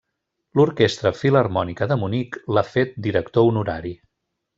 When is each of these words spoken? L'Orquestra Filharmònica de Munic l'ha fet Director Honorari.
L'Orquestra 0.59 1.11
Filharmònica 1.17 1.87
de 1.91 1.97
Munic 2.05 2.39
l'ha 2.55 2.63
fet 2.71 2.97
Director 3.09 3.51
Honorari. 3.51 3.93